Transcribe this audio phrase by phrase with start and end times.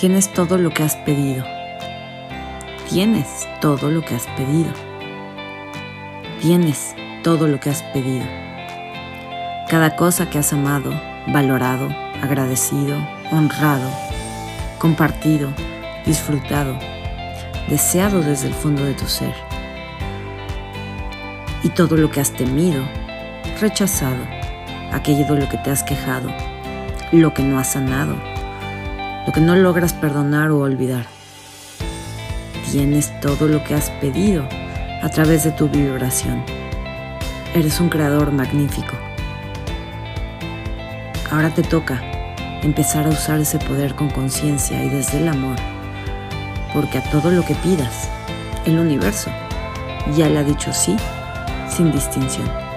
[0.00, 1.44] Tienes todo lo que has pedido.
[2.88, 4.72] Tienes todo lo que has pedido.
[6.40, 8.24] Tienes todo lo que has pedido.
[9.68, 10.90] Cada cosa que has amado,
[11.26, 12.96] valorado, agradecido,
[13.30, 13.90] honrado,
[14.78, 15.52] compartido,
[16.06, 16.78] disfrutado,
[17.68, 19.34] deseado desde el fondo de tu ser.
[21.62, 22.82] Y todo lo que has temido,
[23.60, 24.24] rechazado,
[24.92, 26.30] aquello de lo que te has quejado,
[27.12, 28.16] lo que no has sanado,
[29.30, 31.06] lo que no logras perdonar o olvidar.
[32.72, 34.42] Tienes todo lo que has pedido
[35.02, 36.42] a través de tu vibración.
[37.54, 38.96] Eres un creador magnífico.
[41.30, 42.02] Ahora te toca
[42.64, 45.58] empezar a usar ese poder con conciencia y desde el amor,
[46.74, 48.08] porque a todo lo que pidas,
[48.66, 49.30] el universo
[50.16, 50.96] ya le ha dicho sí
[51.68, 52.69] sin distinción.